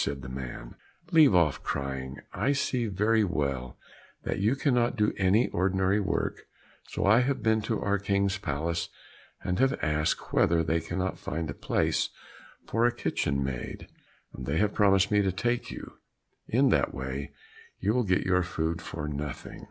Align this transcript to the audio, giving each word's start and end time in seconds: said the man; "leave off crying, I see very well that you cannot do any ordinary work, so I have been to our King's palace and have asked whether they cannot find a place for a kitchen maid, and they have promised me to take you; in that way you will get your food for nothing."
said 0.01 0.23
the 0.23 0.27
man; 0.29 0.73
"leave 1.11 1.35
off 1.35 1.61
crying, 1.61 2.17
I 2.33 2.53
see 2.53 2.87
very 2.87 3.23
well 3.23 3.77
that 4.23 4.39
you 4.39 4.55
cannot 4.55 4.95
do 4.95 5.13
any 5.15 5.47
ordinary 5.49 5.99
work, 5.99 6.41
so 6.87 7.05
I 7.05 7.19
have 7.19 7.43
been 7.43 7.61
to 7.61 7.79
our 7.81 7.99
King's 7.99 8.39
palace 8.39 8.89
and 9.43 9.59
have 9.59 9.77
asked 9.83 10.33
whether 10.33 10.63
they 10.63 10.79
cannot 10.79 11.19
find 11.19 11.51
a 11.51 11.53
place 11.53 12.09
for 12.65 12.87
a 12.87 12.91
kitchen 12.91 13.43
maid, 13.43 13.89
and 14.33 14.47
they 14.47 14.57
have 14.57 14.73
promised 14.73 15.11
me 15.11 15.21
to 15.21 15.31
take 15.31 15.69
you; 15.69 15.99
in 16.47 16.69
that 16.69 16.95
way 16.95 17.31
you 17.79 17.93
will 17.93 18.01
get 18.03 18.25
your 18.25 18.41
food 18.41 18.81
for 18.81 19.07
nothing." 19.07 19.59